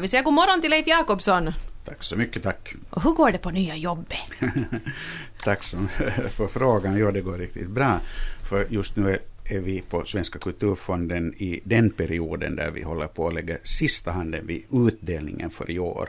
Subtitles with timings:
[0.00, 1.52] Vi säger god morgon till Leif Jakobsson.
[1.84, 2.74] Tack så mycket, tack.
[2.90, 4.18] Och hur går det på nya jobbet?
[5.42, 5.76] tack så
[6.30, 6.98] för frågan.
[6.98, 8.00] Ja, det går riktigt bra.
[8.48, 13.28] För just nu är vi på Svenska kulturfonden i den perioden där vi håller på
[13.28, 16.08] att lägga sista handen vid utdelningen för i år.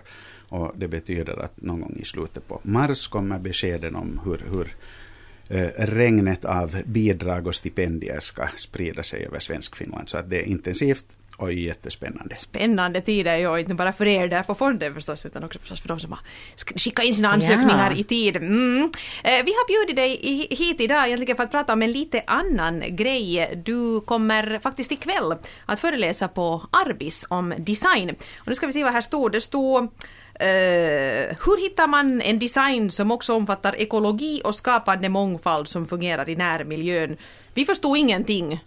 [0.50, 4.76] Och det betyder att någon gång i slutet på mars kommer beskeden om hur, hur
[5.48, 10.10] eh, regnet av bidrag och stipendier ska sprida sig över Svenskfinland.
[10.10, 12.36] Så att det är intensivt och jättespännande.
[12.36, 15.88] Spännande tider, ja, inte bara för er där på fonden förstås, utan också förstås för
[15.88, 16.20] de som har
[16.80, 17.98] skickat in sina ansökningar ja.
[17.98, 18.36] i tid.
[18.36, 18.92] Mm.
[19.24, 22.96] Eh, vi har bjudit dig hit idag egentligen för att prata om en lite annan
[22.96, 23.62] grej.
[23.66, 28.10] Du kommer faktiskt ikväll att föreläsa på Arbis om design.
[28.38, 29.30] Och nu ska vi se vad här står.
[29.30, 29.88] Det står uh,
[31.46, 36.36] hur hittar man en design som också omfattar ekologi och skapande mångfald som fungerar i
[36.36, 37.18] närmiljön?
[37.54, 38.60] Vi förstod ingenting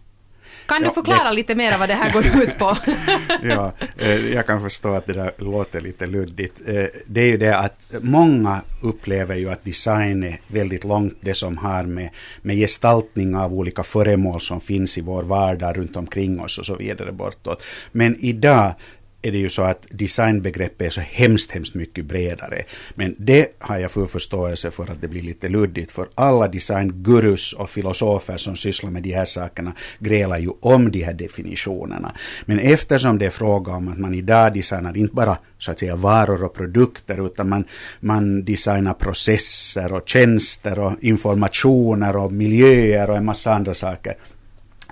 [0.70, 1.34] kan du förklara det...
[1.34, 2.76] lite mer vad det här går ut på?
[3.42, 6.60] ja, eh, jag kan förstå att det där låter lite luddigt.
[6.66, 11.34] Eh, det är ju det att många upplever ju att design är väldigt långt det
[11.34, 12.10] som har med,
[12.42, 16.76] med gestaltning av olika föremål som finns i vår vardag runt omkring oss och så
[16.76, 17.62] vidare bortåt.
[17.92, 18.74] Men idag
[19.22, 22.62] är det ju så att designbegreppet är så hemskt, hemskt mycket bredare.
[22.94, 27.52] Men det har jag full förståelse för att det blir lite luddigt, för alla designgurus
[27.52, 32.14] och filosofer som sysslar med de här sakerna grälar ju om de här definitionerna.
[32.44, 35.96] Men eftersom det är fråga om att man idag designar inte bara så att säga
[35.96, 37.64] varor och produkter, utan man,
[38.00, 44.14] man designar processer och tjänster och informationer och miljöer och en massa andra saker,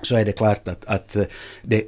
[0.03, 1.17] så är det klart att, att
[1.62, 1.83] det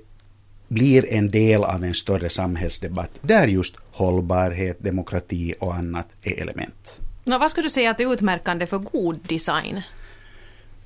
[0.71, 7.01] blir en del av en större samhällsdebatt där just hållbarhet, demokrati och annat är element.
[7.25, 9.83] Nå, vad skulle du säga att är utmärkande för god design?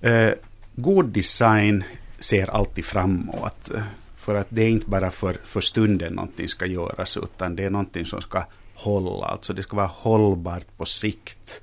[0.01, 0.31] Eh,
[0.75, 1.85] god design
[2.19, 3.71] ser alltid framåt.
[4.17, 7.71] För att det är inte bara för, för stunden någonting ska göras, utan det är
[7.71, 9.27] någonting som ska hålla.
[9.27, 11.61] Alltså det ska vara hållbart på sikt.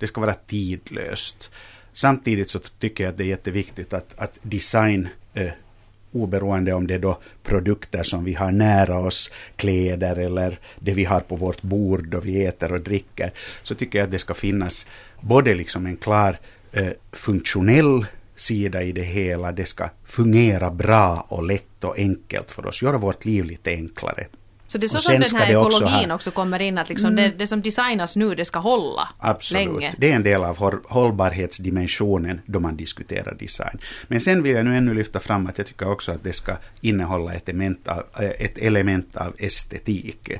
[0.00, 1.50] Det ska vara tidlöst.
[1.92, 5.50] Samtidigt så tycker jag att det är jätteviktigt att, att design eh,
[6.22, 11.04] oberoende om det är då produkter som vi har nära oss, kläder eller det vi
[11.04, 13.30] har på vårt bord då vi äter och dricker,
[13.62, 14.86] så tycker jag att det ska finnas
[15.20, 16.38] både liksom en klar
[16.72, 18.06] eh, funktionell
[18.36, 22.98] sida i det hela, det ska fungera bra och lätt och enkelt för oss, göra
[22.98, 24.26] vårt liv lite enklare.
[24.68, 27.30] Så det är så som den här ekologin också, också, kommer in, att liksom mm.
[27.30, 29.66] det, det, som designas nu, det ska hålla Absolut.
[29.66, 29.94] länge.
[29.98, 33.78] Det är en del av hållbarhetsdimensionen då man diskuterar design.
[34.08, 36.56] Men sen vill jag nu ännu lyfta fram att jag tycker också att det ska
[36.80, 40.30] innehålla ett element av, eh, ett element av estetik.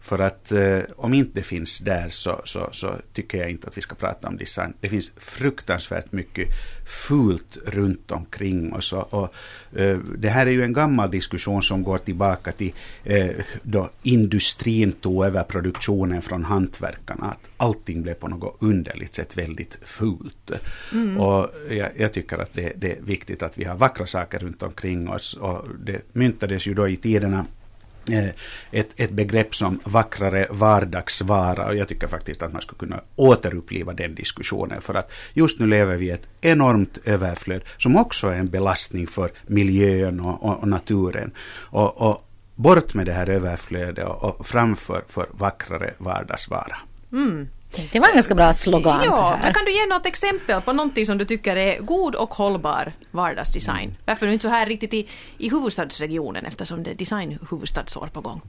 [0.00, 3.80] För att eh, om inte finns där så, så, så, tycker jag inte att vi
[3.80, 4.72] ska prata om design.
[4.80, 6.48] Det finns fruktansvärt mycket
[6.86, 8.92] fult runt omkring oss.
[8.92, 9.34] Och, och
[9.76, 12.72] eh, det här är ju en gammal diskussion som går tillbaka till
[13.04, 13.30] eh,
[13.74, 17.26] då industrin tog över produktionen från hantverkarna.
[17.26, 20.50] Att allting blev på något underligt sätt väldigt fult.
[20.92, 21.20] Mm.
[21.20, 24.62] Och jag, jag, tycker att det, det är viktigt att vi har vackra saker runt
[24.62, 25.34] omkring oss.
[25.34, 27.46] Och det myntades ju då i tiderna
[28.12, 28.28] Eh,
[28.70, 33.92] ett, ett begrepp som vackrare vardagsvara och jag tycker faktiskt att man skulle kunna återuppliva
[33.92, 38.34] den diskussionen för att just nu lever vi i ett enormt överflöd som också är
[38.34, 41.30] en belastning för miljön och, och, och naturen.
[41.70, 42.23] Och, och,
[42.54, 46.76] bort med det här överflödet och, och framför för vackrare vardagsvara.
[47.12, 47.48] Mm.
[47.92, 49.00] Det var en ganska bra slogan.
[49.04, 52.34] Ja, så kan du ge något exempel på någonting som du tycker är god och
[52.34, 53.84] hållbar vardagsdesign?
[53.84, 53.96] Mm.
[54.04, 58.40] Varför inte så här riktigt i, i huvudstadsregionen eftersom det är designhuvudstadsår på gång?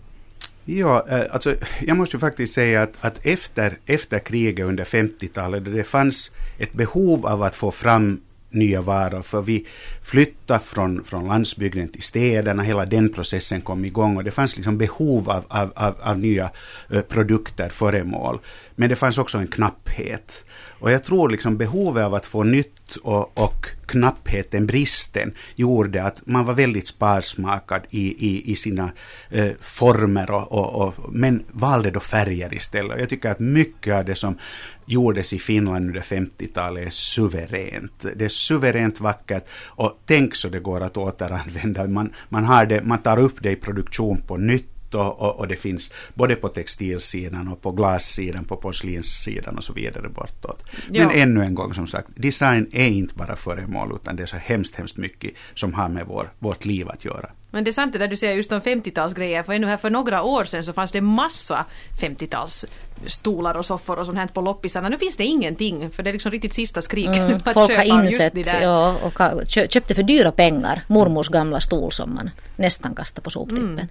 [0.66, 5.66] Ja, eh, alltså jag måste ju faktiskt säga att, att efter, efter kriget under 50-talet,
[5.66, 9.22] då det fanns ett behov av att få fram nya varor.
[9.22, 9.66] För vi
[10.02, 14.78] flyttade från, från landsbygden till städerna, hela den processen kom igång och det fanns liksom
[14.78, 16.52] behov av, av, av, av nya
[16.90, 18.40] eh, produkter, föremål.
[18.76, 20.46] Men det fanns också en knapphet.
[20.80, 26.28] Och jag tror liksom behovet av att få nytt och, och knappheten, bristen, gjorde att
[26.28, 28.92] man var väldigt sparsmakad i, i, i sina
[29.30, 33.00] eh, former, och, och, och, men valde då färger istället.
[33.00, 34.38] Jag tycker att mycket av det som
[34.86, 38.06] gjordes i Finland under 50-talet är suveränt.
[38.16, 41.88] Det är suveränt vackert och tänk så det går att återanvända.
[41.88, 45.48] Man, man, har det, man tar upp det i produktion på nytt och, och, och,
[45.48, 50.64] det finns både på textilsidan och på glassidan, på porslinssidan och så vidare bortåt.
[50.90, 54.38] Men ännu en gång som sagt, design är inte bara föremål utan det är så
[54.38, 57.30] hemskt, hemskt mycket som har med vår, vårt liv att göra.
[57.56, 59.90] Men det är sant det där du säger just om 50-talsgrejer, för ännu här för
[59.90, 61.66] några år sedan så fanns det massa
[62.02, 62.66] 50-tals
[63.06, 64.90] stolar och soffor och sånt här på loppisarna.
[64.90, 67.18] Nu finns det ingenting, för det är liksom riktigt sista skriket.
[67.18, 72.16] Mm, folk köpa har insett ja, och köpte för dyra pengar mormors gamla stol som
[72.16, 73.74] man nästan kastade på soptippen.
[73.74, 73.88] Mm.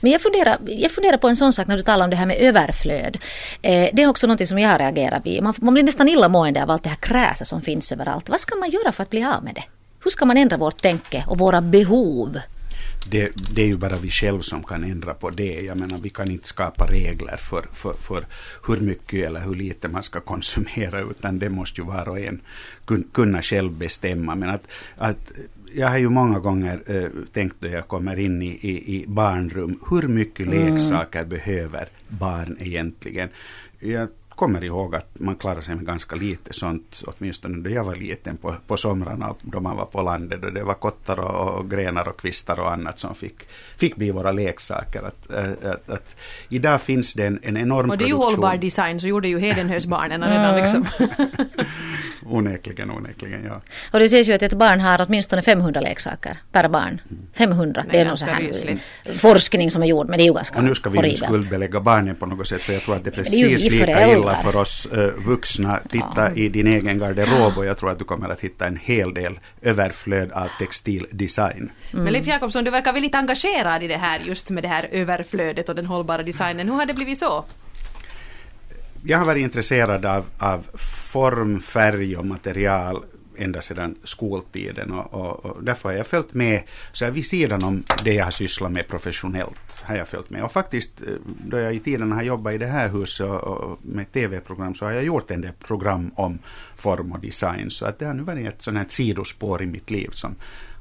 [0.00, 2.26] Men jag funderar, jag funderar på en sån sak när du talar om det här
[2.26, 3.18] med överflöd.
[3.62, 5.42] Eh, det är också något som jag har reagerat vid.
[5.42, 8.28] Man, man blir nästan illamående av allt det här kräsa som finns överallt.
[8.28, 9.64] Vad ska man göra för att bli av med det?
[10.04, 12.40] Hur ska man ändra vårt tänke och våra behov?
[13.10, 15.60] Det, det är ju bara vi själva som kan ändra på det.
[15.60, 18.26] Jag menar, vi kan inte skapa regler för, för, för
[18.66, 22.40] hur mycket eller hur lite man ska konsumera, utan det måste ju var och en
[22.84, 24.34] kun, kunna själv bestämma.
[24.34, 25.32] Men att, att
[25.72, 29.80] jag har ju många gånger eh, tänkt när jag kommer in i, i, i barnrum,
[29.90, 33.28] hur mycket leksaker behöver barn egentligen?
[33.78, 37.94] Jag kommer ihåg att man klarade sig med ganska lite sånt, åtminstone då jag var
[37.94, 40.42] liten på, på somrarna då man var på landet.
[40.42, 43.34] Då det var kottar och, och grenar och kvistar och annat som fick,
[43.76, 45.02] fick bli våra leksaker.
[45.02, 46.16] Att, äh, att, att,
[46.48, 48.44] idag finns det en, en enorm Och det är ju produktion.
[48.44, 50.86] hållbar design, så gjorde ju Hedenhösbarnen redan liksom.
[52.28, 53.60] Onekligen, onekligen, ja.
[53.92, 57.00] Och det sägs ju att ett barn har åtminstone 500 leksaker per barn.
[57.34, 58.82] 500, Det det är nog så här rysligt.
[59.16, 61.80] forskning som är gjord, men det är ju ganska Och nu ska vi inte skuldbelägga
[61.80, 64.12] barnen på något sätt, för jag tror att det är Men det är precis lika
[64.12, 65.80] illa för oss eh, vuxna.
[65.88, 69.14] Titta i din egen garderob och jag tror att du kommer att hitta en hel
[69.14, 71.70] del överflöd av textildesign.
[71.90, 75.68] Men Leif Jakobsson, du verkar väldigt engagerad i det här just med det här överflödet
[75.68, 76.68] och den hållbara designen.
[76.68, 77.44] Hur har det blivit så?
[79.08, 80.66] Jag har varit intresserad av, av
[81.12, 83.04] form, färg och material
[83.36, 86.62] ända sedan skoltiden och, och, och därför har jag följt med,
[86.92, 90.44] så här vid sidan om det jag har sysslat med professionellt, har jag följt med.
[90.44, 91.08] Och faktiskt, eh,
[91.46, 94.84] då jag i tiden har jobbat i det här huset och, och med tv-program så
[94.84, 96.38] har jag gjort en del program om
[96.76, 97.70] form och design.
[97.70, 100.34] Så att det har nu varit ett sånt här sidospår i mitt liv som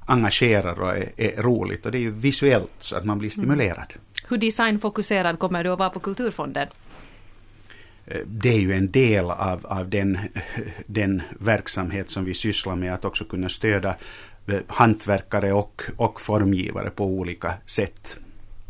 [0.06, 3.94] engagerar och är, är roligt och det är ju visuellt så att man blir stimulerad.
[4.28, 6.68] Hur designfokuserad kommer du att vara på Kulturfonden?
[8.08, 10.20] Eh, det är ju en del av, av den,
[10.86, 13.96] den verksamhet som vi sysslar med, att också kunna stödja
[14.48, 18.20] eh, hantverkare och, och formgivare på olika sätt.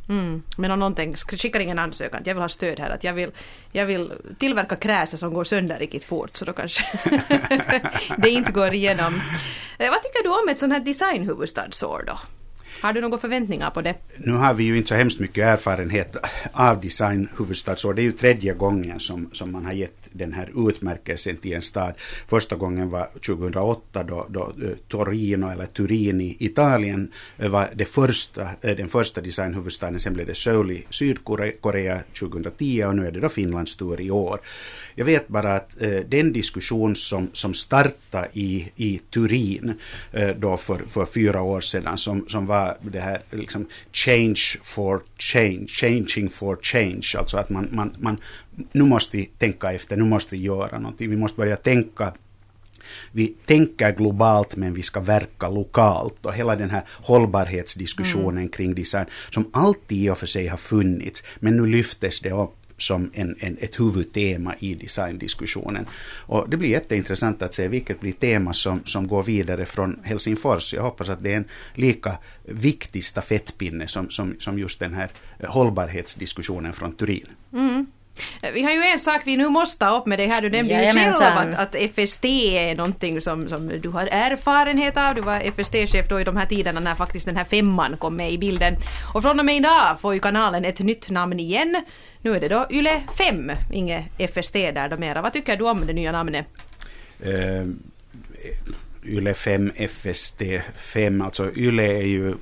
[0.09, 0.43] Mm.
[0.57, 3.13] Men om någon tänker, skickar ingen ansökan, att jag vill ha stöd här, att jag
[3.13, 3.31] vill,
[3.71, 6.85] jag vill tillverka kräser som går sönder riktigt fort, så då kanske
[8.17, 9.21] det inte går igenom.
[9.77, 12.19] Eh, vad tycker du om ett sånt här designhuvudstadsår då?
[12.81, 13.95] Har du några förväntningar på det?
[14.17, 16.15] Nu har vi ju inte så hemskt mycket erfarenhet
[16.51, 17.93] av design huvudstadsår.
[17.93, 21.61] Det är ju tredje gången som, som man har gett den här utmärkelsen till en
[21.61, 21.93] stad.
[22.27, 27.85] Första gången var 2008 då, då eh, Torino eller Turin i Italien eh, var det
[27.85, 29.99] första, eh, den första designhuvudstaden.
[29.99, 34.11] Sen blev det Seoul i Sydkorea 2010 och nu är det då Finlands tur i
[34.11, 34.39] år.
[34.95, 39.73] Jag vet bara att eh, den diskussion som, som startade i, i Turin
[40.11, 45.01] eh, då för, för fyra år sedan som, som var det här liksom change for
[45.17, 48.17] change, changing for change, alltså att man, man, man
[48.71, 52.13] nu måste vi tänka efter, nu måste vi göra någonting, vi måste börja tänka
[53.11, 56.25] vi tänker globalt men vi ska verka lokalt.
[56.25, 58.49] Och hela den här hållbarhetsdiskussionen mm.
[58.49, 62.55] kring design som alltid i och för sig har funnits men nu lyftes det upp
[62.77, 65.85] som en, en, ett huvudtema i designdiskussionen.
[66.25, 70.73] Och det blir jätteintressant att se vilket blir tema som, som går vidare från Helsingfors.
[70.73, 75.09] Jag hoppas att det är en lika viktig stafettpinne som, som, som just den här
[75.43, 77.27] hållbarhetsdiskussionen från Turin.
[77.53, 77.85] Mm.
[78.53, 80.41] Vi har ju en sak vi nu måste upp med dig här.
[80.41, 85.15] Du nämnde ju själv att, att FST är någonting som, som du har erfarenhet av.
[85.15, 88.31] Du var FST-chef då i de här tiderna när faktiskt den här femman kom med
[88.31, 88.75] i bilden.
[89.13, 91.83] Och från och med idag får ju kanalen ett nytt namn igen.
[92.21, 95.21] Nu är det då Yle 5, inget FST där då mera.
[95.21, 96.45] Vad tycker du om det nya namnet?
[97.19, 97.65] Eh,
[99.05, 100.41] Yle 5, FST
[100.77, 102.35] 5, alltså Yle är ju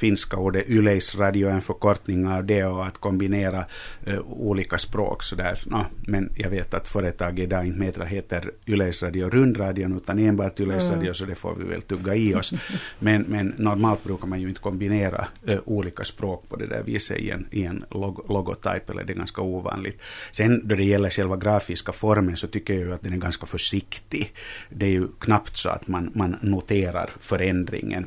[0.00, 3.64] finska ordet Yleisradio är en förkortning av det och att kombinera
[4.08, 5.60] uh, olika språk sådär.
[5.66, 11.02] No, men jag vet att företaget idag inte mer heter Yleisradio rundradion utan enbart Yleisradio
[11.02, 11.14] mm.
[11.14, 12.52] så det får vi väl tugga i oss.
[12.98, 17.18] men, men normalt brukar man ju inte kombinera uh, olika språk på det där viset
[17.18, 20.00] i en, i en log logotyp eller det är ganska ovanligt.
[20.32, 23.46] Sen då det gäller själva grafiska formen så tycker jag ju att den är ganska
[23.46, 24.32] försiktig.
[24.68, 28.06] Det är ju knappt så att man, man noterar förändringen.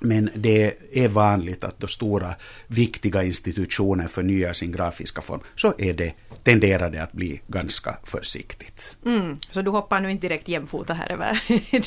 [0.00, 2.34] Men det är vanligt att då stora
[2.66, 6.12] viktiga institutioner förnyar sin grafiska form så är det,
[6.44, 8.96] tenderar det att bli ganska försiktigt.
[9.06, 11.40] Mm, så du hoppar nu inte direkt jämfota här över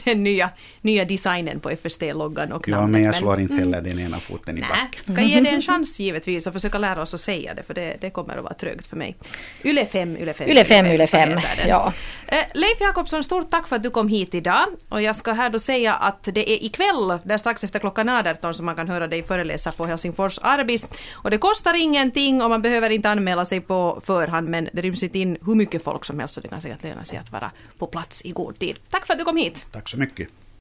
[0.06, 0.50] den nya,
[0.82, 2.92] nya designen på FST-loggan och Ja, namnet.
[2.92, 5.14] men jag slår inte heller den ena foten i backen.
[5.14, 7.98] ska ge det en chans givetvis och försöka lära oss att säga det för det,
[8.02, 9.16] det kommer att vara trögt för mig.
[9.64, 10.50] Yle 5, Yle 5.
[10.50, 11.68] Yle 5, Yle så 5, heter den.
[11.70, 11.94] ja.
[12.28, 15.50] Eh, Leif Jakobsson, stort tack för att du kom hit idag och jag ska här
[15.50, 18.90] då säga att det är ikväll, där strax efter klockan klockan 18 så man kan
[18.90, 20.88] höra dig föreläsa på Helsingfors Arbis.
[21.12, 25.04] Och det kostar ingenting och man behöver inte anmäla sig på förhand men det ryms
[25.04, 27.52] inte in hur mycket folk som helst så det kan säkert löna sig att vara
[27.78, 28.80] på plats i god tid.
[28.90, 29.66] Tack för att du kom hit.
[29.72, 30.30] Tack så mycket.